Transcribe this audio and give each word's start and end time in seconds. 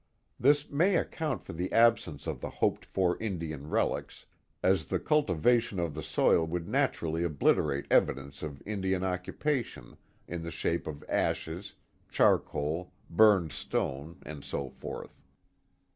This 0.39 0.67
may 0.71 0.95
account 0.95 1.43
for 1.43 1.53
the 1.53 1.71
absence 1.71 2.25
of 2.25 2.41
the 2.41 2.49
hoped 2.49 2.85
for 2.85 3.21
Indian 3.21 3.69
relics, 3.69 4.25
as 4.63 4.85
the 4.85 4.99
cultivation 4.99 5.79
of 5.79 5.93
the 5.93 6.01
soil 6.01 6.43
would 6.47 6.67
naturally 6.67 7.23
obliterate 7.23 7.85
evidence 7.91 8.41
of 8.41 8.63
Indian 8.65 9.03
oc 9.03 9.25
cupation, 9.25 9.95
in 10.27 10.41
the 10.41 10.49
shape 10.49 10.87
of 10.87 11.03
ashes, 11.07 11.75
charcoal, 12.09 12.91
burned 13.11 13.51
stone, 13.51 14.17
and 14.25 14.43
so 14.43 14.71
forth. 14.71 15.21